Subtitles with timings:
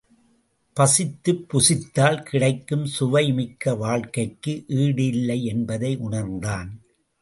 [0.77, 6.71] பசித்துப் புசித்– தால் கிடைக்கும் சுவை மிக்க வாழ்க்கைக்கு ஈடு இல்லை என்பதை உணர்ந்தான்.